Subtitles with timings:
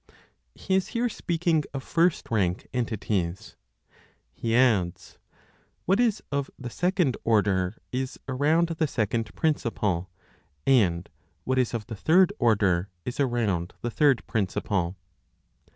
[0.55, 3.55] He is here speaking of first rank entities.
[4.33, 5.19] He adds,
[5.85, 10.09] "What is of the second order is around the second principle;
[10.65, 11.07] and
[11.43, 14.97] what is of the third order is around the third principle."